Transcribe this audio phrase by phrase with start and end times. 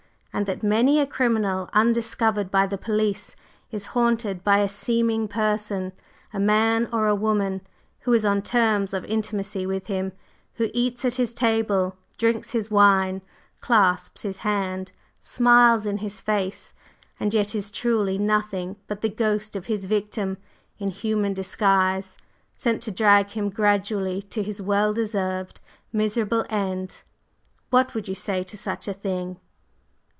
[0.33, 3.35] And that many a criminal undiscovered by the police
[3.69, 5.91] is haunted by a seeming Person,
[6.33, 7.59] a man or a woman,
[7.99, 10.13] who is on terms of intimacy with him,
[10.53, 13.21] who eats at his table, drinks his wine,
[13.59, 16.73] clasps his hand, smiles in his face,
[17.19, 20.37] and yet is truly nothing but the ghost of his victim
[20.79, 22.17] in human disguise,
[22.55, 25.59] sent to drag him gradually to his well deserved,
[25.91, 27.01] miserable end;
[27.69, 29.37] what would you say to such a thing?"